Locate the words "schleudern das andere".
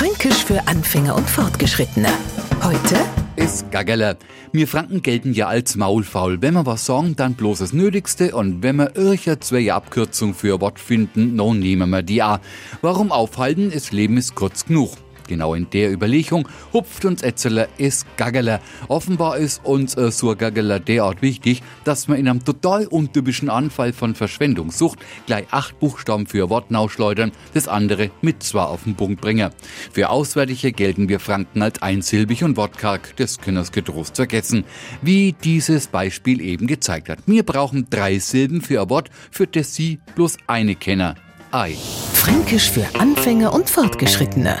26.88-28.10